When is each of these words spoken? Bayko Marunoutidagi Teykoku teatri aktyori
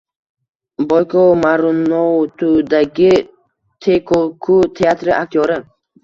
Bayko 0.91 1.21
Marunoutidagi 1.43 3.11
Teykoku 3.81 4.55
teatri 4.81 5.11
aktyori 5.21 5.57